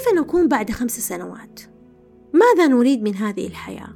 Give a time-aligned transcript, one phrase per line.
[0.00, 1.60] كيف نكون بعد خمس سنوات؟
[2.32, 3.94] ماذا نريد من هذه الحياة؟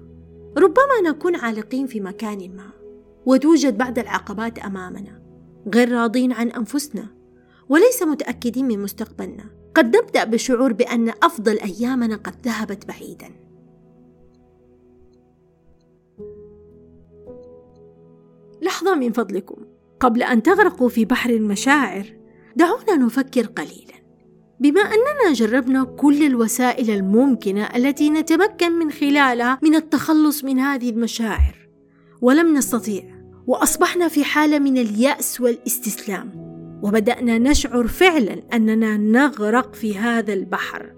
[0.59, 2.71] ربما نكون عالقين في مكان ما
[3.27, 5.23] وتوجد بعض العقبات أمامنا
[5.75, 7.07] غير راضين عن أنفسنا
[7.69, 9.45] وليس متأكدين من مستقبلنا.
[9.75, 13.31] قد نبدأ بشعور بأن أفضل أيامنا قد ذهبت بعيدا.
[18.63, 19.57] لحظة من فضلكم.
[20.01, 22.17] قبل أن تغرقوا في بحر المشاعر
[22.57, 24.04] دعونا نفكر قليلا.
[24.61, 31.69] بما أننا جربنا كل الوسائل الممكنة التي نتمكن من خلالها من التخلص من هذه المشاعر
[32.21, 33.03] ولم نستطيع
[33.47, 40.95] وأصبحنا في حالة من اليأس والاستسلام وبدأنا نشعر فعلا أننا نغرق في هذا البحر.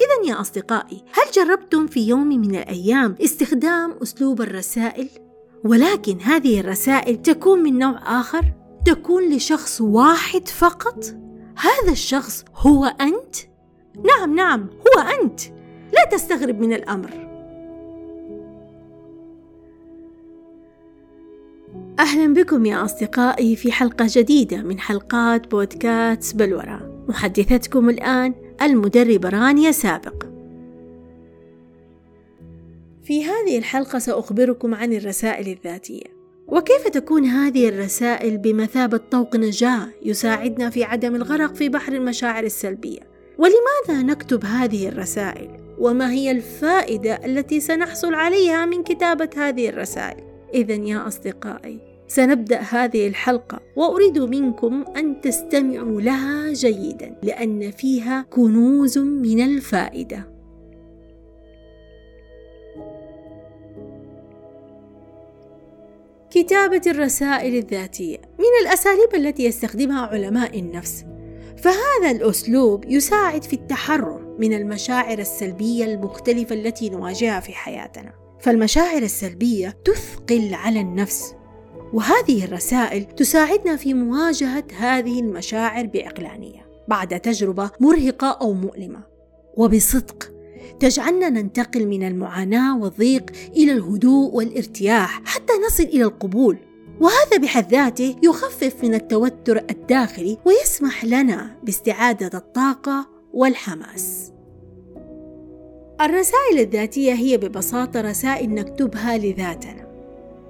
[0.00, 5.08] اذا يا أصدقائي هل جربتم في يوم من الأيام استخدام أسلوب الرسائل؟
[5.64, 8.44] ولكن هذه الرسائل تكون من نوع آخر؟
[8.86, 11.04] تكون لشخص واحد فقط؟
[11.60, 13.36] هذا الشخص هو أنت؟
[14.04, 15.40] نعم نعم هو أنت.
[15.92, 17.30] لا تستغرب من الأمر.
[21.98, 29.70] أهلا بكم يا أصدقائي في حلقة جديدة من حلقات بودكاست بلورة محدثتكم الآن المدربة رانيا
[29.70, 30.24] سابق.
[33.02, 36.19] في هذه الحلقة سأخبركم عن الرسائل الذاتية.
[36.50, 43.00] وكيف تكون هذه الرسائل بمثابة طوق نجاة يساعدنا في عدم الغرق في بحر المشاعر السلبية؟
[43.38, 50.74] ولماذا نكتب هذه الرسائل؟ وما هي الفائدة التي سنحصل عليها من كتابة هذه الرسائل؟ إذا
[50.74, 51.78] يا أصدقائي
[52.08, 60.39] سنبدأ هذه الحلقة وأريد منكم أن تستمعوا لها جيدا لأن فيها كنوز من الفائدة.
[66.30, 71.04] كتابة الرسائل الذاتية من الأساليب التي يستخدمها علماء النفس.
[71.56, 78.12] فهذا الأسلوب يساعد في التحرر من المشاعر السلبية المختلفة التي نواجهها في حياتنا.
[78.40, 81.34] فالمشاعر السلبية تثقل على النفس
[81.92, 89.02] وهذه الرسائل تساعدنا في مواجهة هذه المشاعر بعقلانية بعد تجربة مرهقة أو مؤلمة.
[89.56, 90.32] وبصدق
[90.80, 96.56] تجعلنا ننتقل من المعاناة والضيق إلى الهدوء والارتياح حتى نصل إلى القبول.
[97.00, 104.32] وهذا بحد ذاته يخفف من التوتر الداخلي ويسمح لنا باستعادة الطاقة والحماس.
[106.00, 109.90] الرسائل الذاتية هي ببساطة رسائل نكتبها لذاتنا.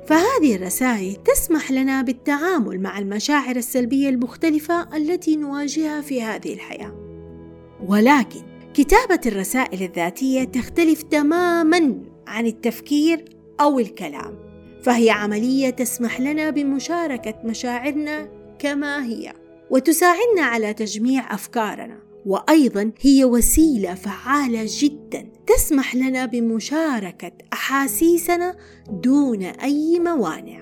[0.06, 6.92] فهذه الرسائل تسمح لنا بالتعامل مع المشاعر السلبية المختلفة التي نواجهها في هذه الحياة.
[7.86, 13.24] ولكن كتابة الرسائل الذاتية تختلف تماما عن التفكير
[13.60, 14.38] أو الكلام
[14.82, 19.32] فهي عملية تسمح لنا بمشاركة مشاعرنا كما هي
[19.70, 28.56] وتساعدنا على تجميع أفكارنا وأيضا هي وسيلة فعالة جدا تسمح لنا بمشاركة أحاسيسنا
[28.90, 30.59] دون أي موانع.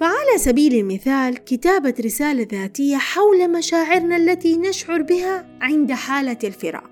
[0.00, 6.90] فعلى سبيل المثال كتابة رسالة ذاتية حول مشاعرنا التي نشعر بها عند حالة الفراق.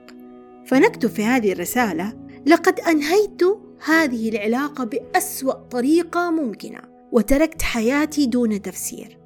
[0.67, 2.13] فنكتب في هذه الرسالة
[2.47, 3.43] لقد أنهيت
[3.85, 6.81] هذه العلاقة بأسوأ طريقة ممكنة
[7.13, 9.19] وتركت حياتي دون تفسير.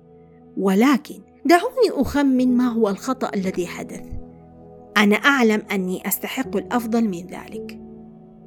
[0.57, 4.03] ولكن دعوني أخمن ما هو الخطأ الذي حدث.
[4.97, 7.81] أنا أعلم أني أستحق الأفضل من ذلك.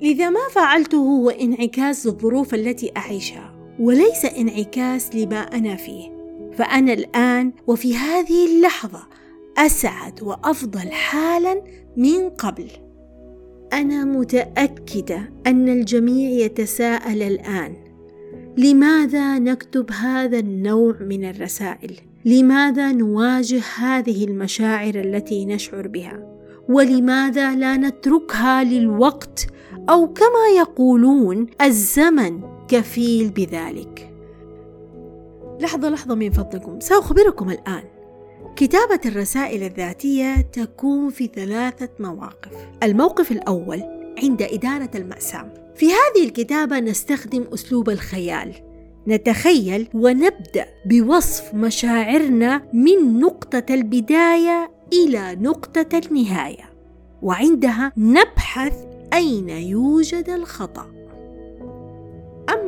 [0.02, 3.51] لذا ما فعلته هو انعكاس الظروف التي أعيشها.
[3.82, 6.22] وليس انعكاس لما أنا فيه.
[6.58, 9.08] فأنا الآن وفي هذه اللحظة
[9.58, 11.62] أسعد وأفضل حالا
[11.98, 12.68] من قبل.
[13.74, 17.76] أنا متأكدة أن الجميع يتساءل الآن.
[18.58, 26.38] لماذا نكتب هذا النوع من الرسائل؟ لماذا نواجه هذه المشاعر التي نشعر بها؟
[26.70, 29.48] ولماذا لا نتركها للوقت؟
[29.90, 34.14] أو كما يقولون الزمن كفيل بذلك.
[35.60, 36.80] لحظة لحظة من فضلكم.
[36.80, 37.84] سأخبركم الآن.
[38.56, 42.52] كتابة الرسائل الذاتية تكون في ثلاثة مواقف.
[42.84, 43.84] الموقف الأول
[44.24, 45.74] عند إدارة المأساة.
[45.76, 48.54] في هذه الكتابة نستخدم أسلوب الخيال.
[49.08, 56.74] نتخيل ونبدأ بوصف مشاعرنا من نقطة البداية إلى نقطة النهاية.
[57.22, 58.74] وعندها نبحث
[59.14, 61.01] أين يوجد الخطأ.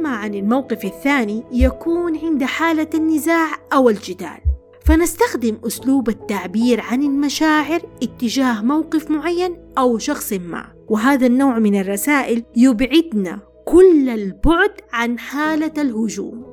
[0.04, 4.40] اما عن الموقف الثاني يكون عند حالة النزاع أو الجدال.
[4.86, 10.66] فنستخدم أسلوب التعبير عن المشاعر اتجاه موقف معين أو شخص ما.
[10.88, 16.44] وهذا النوع من الرسائل يبعدنا كل البعد عن حالة الهجوم.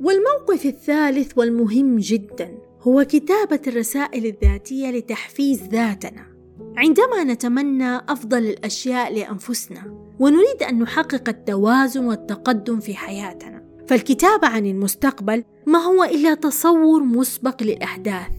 [0.00, 6.26] والموقف الثالث والمهم جدا هو كتابة الرسائل الذاتية لتحفيز ذاتنا.
[6.76, 13.64] عندما نتمنى أفضل الأشياء لأنفسنا ونريد أن نحقق التوازن والتقدم في حياتنا.
[13.86, 18.30] فالكتابه عن المستقبل ما هو إلا تصور مسبق للأحداث.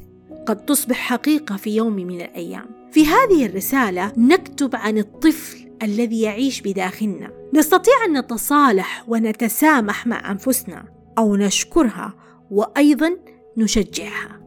[0.45, 2.65] قد تصبح حقيقة في يوم من الأيام.
[2.91, 7.31] في هذه الرسالة نكتب عن الطفل الذي يعيش بداخلنا.
[7.53, 10.85] نستطيع أن نتصالح ونتسامح مع أنفسنا
[11.17, 12.13] أو نشكرها
[12.51, 13.17] وأيضا
[13.57, 14.39] نشجعها.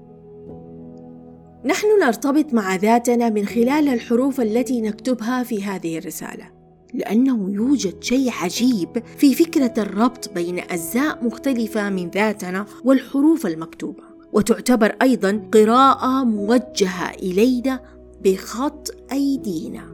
[1.65, 6.52] نحن نرتبط مع ذاتنا من خلال الحروف التي نكتبها في هذه الرسالة.
[6.95, 14.03] لأنه يوجد شيء عجيب في فكرة الربط بين أجزاء مختلفة من ذاتنا والحروف المكتوبة.
[14.33, 17.81] وتعتبر أيضا قراءة موجهة إلينا
[18.25, 19.92] بخط أيدينا.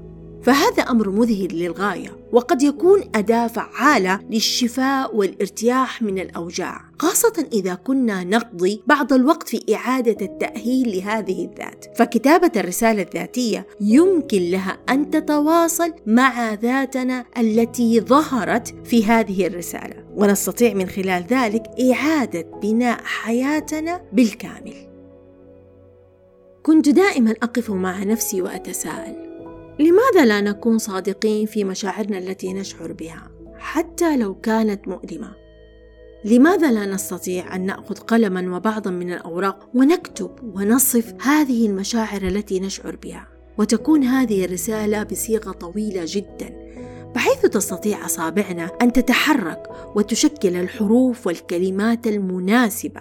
[0.49, 8.25] فهذا أمر مذهل للغاية وقد يكون أداة فعالة للشفاء والارتياح من الأوجاع خاصة إذا كنا
[8.25, 11.85] نقضي بعض الوقت في إعادة التأهيل لهذه الذات.
[11.99, 20.75] فكتابة الرسالة الذاتية يمكن لها أن تتواصل مع ذاتنا التي ظهرت في هذه الرسالة ونستطيع
[20.75, 21.63] من خلال ذلك
[21.93, 24.75] إعادة بناء حياتنا بالكامل.
[26.63, 29.28] كنت دائما أقف مع نفسي وأتساءل
[29.79, 35.33] لماذا لا نكون صادقين في مشاعرنا التي نشعر بها حتى لو كانت مؤلمة؟
[36.25, 42.97] لماذا لا نستطيع أن نأخذ قلما وبعضا من الأوراق ونكتب ونصف هذه المشاعر التي نشعر
[42.97, 43.29] بها؟
[43.59, 46.69] وتكون هذه الرسالة بصيغة طويلة جدا
[47.15, 53.01] بحيث تستطيع أصابعنا أن تتحرك وتشكل الحروف والكلمات المناسبة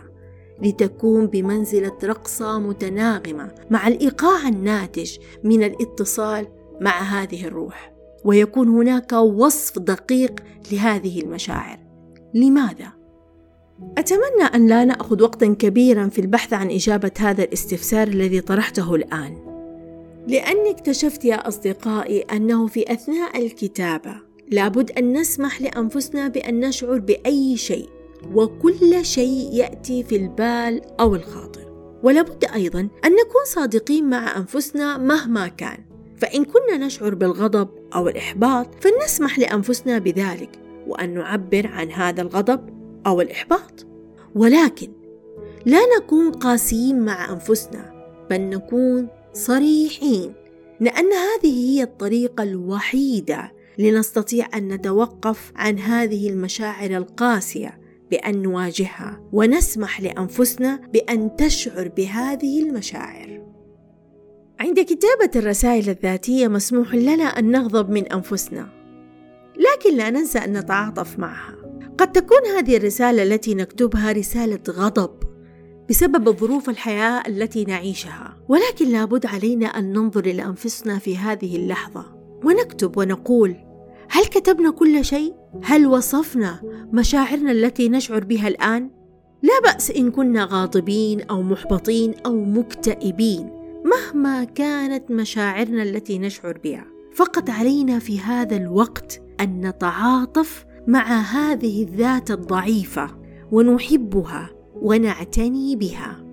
[0.61, 6.47] لتكون بمنزلة رقصة متناغمة مع الإيقاع الناتج من الاتصال
[6.81, 7.93] مع هذه الروح
[8.25, 11.79] ويكون هناك وصف دقيق لهذه المشاعر.
[12.33, 12.97] لماذا؟
[13.97, 19.37] أتمنى أن لا نأخذ وقتا كبيرا في البحث عن إجابة هذا الاستفسار الذي طرحته الآن.
[20.27, 24.15] لأني اكتشفت يا أصدقائي أنه في أثناء الكتابة
[24.51, 27.89] لابد أن نسمح لأنفسنا بأن نشعر بأي شيء
[28.33, 31.67] وكل شيء يأتي في البال أو الخاطر.
[32.03, 35.86] ولابد أيضا أن نكون صادقين مع أنفسنا مهما كان.
[36.17, 42.69] فإن كنا نشعر بالغضب أو الإحباط فلنسمح لأنفسنا بذلك وأن نعبر عن هذا الغضب
[43.07, 43.85] أو الإحباط.
[44.35, 44.87] ولكن
[45.65, 47.93] لا نكون قاسيين مع أنفسنا
[48.29, 50.33] بل نكون صريحين
[50.79, 57.79] لأن هذه هي الطريقة الوحيدة لنستطيع أن نتوقف عن هذه المشاعر القاسية
[58.11, 63.46] بأن نواجهها ونسمح لأنفسنا بأن تشعر بهذه المشاعر.
[64.59, 68.67] عند كتابة الرسائل الذاتية مسموح لنا أن نغضب من أنفسنا،
[69.57, 71.55] لكن لا ننسى أن نتعاطف معها.
[71.97, 75.09] قد تكون هذه الرسالة التي نكتبها رسالة غضب
[75.89, 82.05] بسبب ظروف الحياة التي نعيشها، ولكن لابد علينا أن ننظر إلى أنفسنا في هذه اللحظة
[82.43, 83.55] ونكتب ونقول:
[84.09, 85.33] هل كتبنا كل شيء؟
[85.63, 86.59] هل وصفنا
[86.93, 88.89] مشاعرنا التي نشعر بها الآن؟
[89.43, 93.56] لا بأس إن كنا غاضبين أو محبطين أو مكتئبين
[93.87, 101.83] مهما كانت مشاعرنا التي نشعر بها فقط علينا في هذا الوقت أن نتعاطف مع هذه
[101.83, 103.17] الذات الضعيفة
[103.51, 106.23] ونحبها ونعتني بها.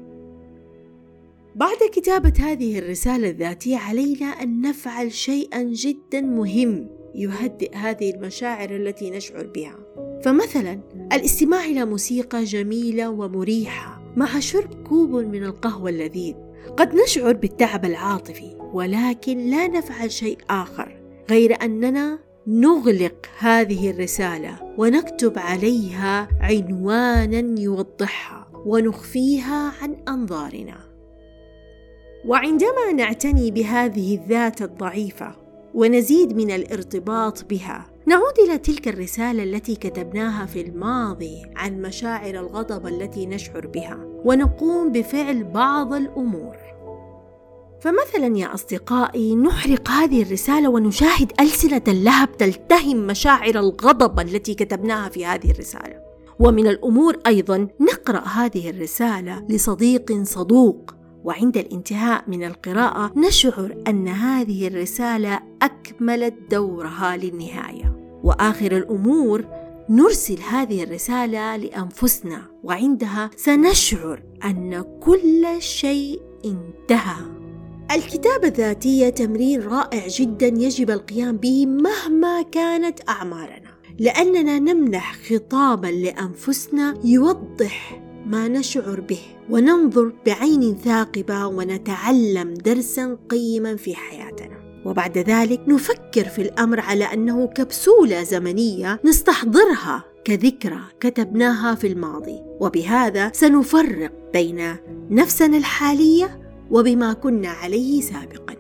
[1.55, 9.11] بعد كتابة هذه الرسالة الذاتية علينا أن نفعل شيئا جدا مهم يهدئ هذه المشاعر التي
[9.11, 9.77] نشعر بها.
[10.25, 10.81] فمثلا
[11.13, 16.35] الاستماع إلى موسيقى جميلة ومريحة مع شرب كوب من القهوة اللذيذ.
[16.77, 25.39] قد نشعر بالتعب العاطفي ولكن لا نفعل شيء آخر غير أننا نغلق هذه الرسالة ونكتب
[25.39, 30.77] عليها عنوانا يوضحها ونخفيها عن أنظارنا.
[32.27, 35.37] وعندما نعتني بهذه الذات الضعيفة
[35.75, 42.87] ونزيد من الارتباط بها نعود إلى تلك الرسالة التي كتبناها في الماضي عن مشاعر الغضب
[42.87, 46.57] التي نشعر بها ونقوم بفعل بعض الأمور.
[47.81, 55.27] فمثلا يا أصدقائي نحرق هذه الرسالة ونشاهد ألسنة اللهب تلتهم مشاعر الغضب التي كتبناها في
[55.27, 56.01] هذه الرسالة.
[56.39, 60.95] ومن الأمور أيضا نقرأ هذه الرسالة لصديق صدوق.
[61.25, 68.21] وعند الانتهاء من القراءة نشعر أن هذه الرسالة أكملت دورها للنهاية.
[68.25, 69.45] وآخر الأمور
[69.91, 77.45] نرسل هذه الرسالة لأنفسنا وعندها سنشعر أن كل شيء انتهى.
[77.91, 86.95] الكتابه الذاتيه تمرين رائع جدا يجب القيام به مهما كانت أعمارنا لأننا نمنح خطابا لأنفسنا
[87.05, 94.55] يوضح ما نشعر به وننظر بعين ثاقبة ونتعلم درسا قيما في حياتنا.
[94.87, 102.41] وبعد ذلك نفكر في الأمر على أنه كبسولة زمنية نستحضرها كذكرى كتبناها في الماضي.
[102.61, 104.77] وبهذا سنفرق بين
[105.11, 106.41] نفسنا الحالية
[106.71, 108.55] وبما كنا عليه سابقا.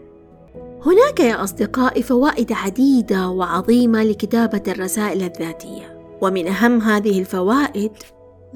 [0.87, 5.94] هناك يا أصدقائي فوائد عديدة وعظيمة لكتابة الرسائل الذاتية.
[6.23, 7.92] ومن أهم هذه الفوائد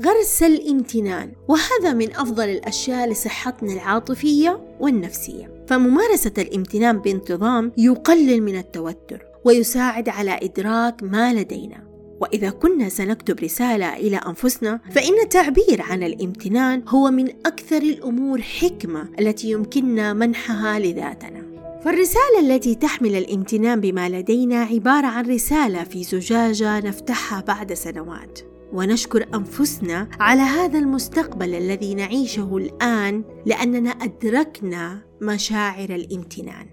[0.04, 5.64] غرس الامتنان وهذا من أفضل الأشياء لصحتنا العاطفية والنفسية.
[5.68, 11.88] فممارسة الامتنان بانتظام يقلل من التوتر ويساعد على إدراك ما لدينا.
[12.20, 19.08] وإذا كنا سنكتب رسالة إلى أنفسنا فإن التعبير عن الامتنان هو من أكثر الأمور حكمة
[19.20, 21.42] التي يمكننا منحها لذاتنا.
[21.84, 28.57] فالرسالة التي تحمل الامتنان بما لدينا عبارة عن رسالة في زجاجة نفتحها بعد سنوات.
[28.72, 36.66] ونشكر أنفسنا على هذا المستقبل الذي نعيشه الآن لأننا أدركنا مشاعر الامتنان.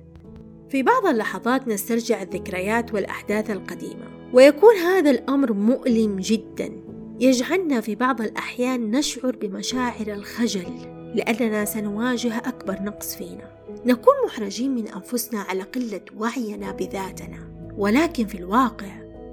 [0.70, 6.72] في بعض اللحظات نسترجع الذكريات والأحداث القديمة ويكون هذا الأمر مؤلم جدا.
[7.20, 10.74] يجعلنا في بعض الأحيان نشعر بمشاعر الخجل
[11.16, 13.56] لأننا سنواجه أكبر نقص فينا.
[13.86, 18.92] نكون محرجين من أنفسنا على قلة وعينا بذاتنا ولكن في الواقع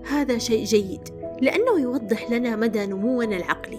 [0.08, 1.21] هذا شيء جيد.
[1.42, 3.78] لأنه يوضح لنا مدى نمونا العقلي.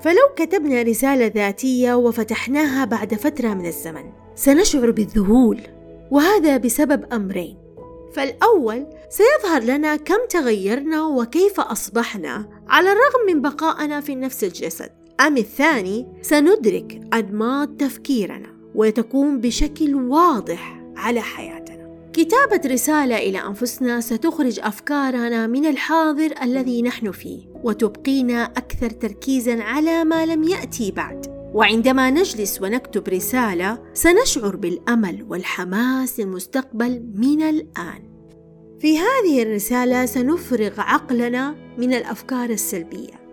[0.00, 5.60] فلو كتبنا رسالة ذاتية وفتحناها بعد فترة من الزمن سنشعر بالذهول
[6.10, 7.58] وهذا بسبب أمرين.
[8.12, 14.90] فالأول سيظهر لنا كم تغيرنا وكيف أصبحنا على الرغم من بقائنا في نفس الجسد.
[15.20, 21.63] أم الثاني سندرك أنماط تفكيرنا وتكون بشكل واضح على حياتنا.
[22.14, 30.04] كتابة رسالة إلى أنفسنا ستخرج أفكارنا من الحاضر الذي نحن فيه وتبقينا أكثر تركيزا على
[30.04, 31.26] ما لم يأتي بعد.
[31.54, 38.02] وعندما نجلس ونكتب رسالة سنشعر بالأمل والحماس للمستقبل من الآن.
[38.80, 43.24] في هذه الرسالة سنفرغ عقلنا من الأفكار السلبية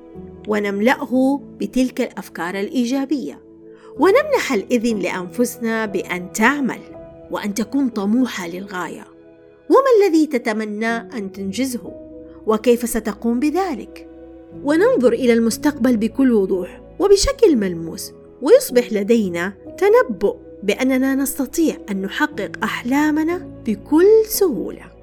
[0.48, 3.42] ونملأه بتلك الأفكار الإيجابية.
[4.00, 7.01] ونمنح الإذن لأنفسنا بأن تعمل.
[7.32, 9.06] وأن تكون طموحة للغاية.
[9.70, 11.92] وما الذي تتمنى أن تنجزه؟
[12.46, 14.08] وكيف ستقوم بذلك؟
[14.64, 23.62] وننظر إلى المستقبل بكل وضوح وبشكل ملموس ويصبح لدينا تنبؤ بأننا نستطيع أن نحقق أحلامنا
[23.66, 25.01] بكل سهولة.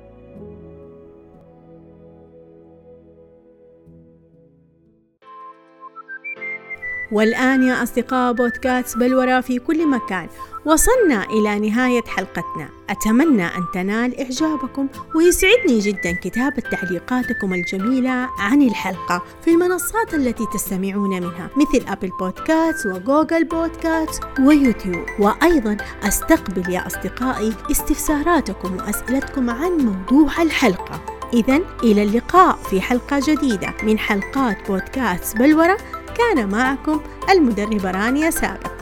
[7.12, 10.28] والآن يا أصدقاء بودكاست بلورة في كل مكان.
[10.64, 12.68] وصلنا إلى نهاية حلقتنا.
[12.90, 21.10] أتمنى أن تنال إعجابكم ويسعدني جدا كتابة تعليقاتكم الجميلة عن الحلقة في المنصات التي تستمعون
[21.10, 25.06] منها مثل أبل بودكاست وجوجل بودكاست ويوتيوب.
[25.18, 31.00] وأيضا أستقبل يا أصدقائي استفساراتكم وأسئلتكم عن موضوع الحلقة.
[31.32, 35.78] إذا إلى اللقاء في حلقة جديدة من حلقات بودكاست بلورة
[36.18, 38.77] كان معكم المدربة رانيا سابق.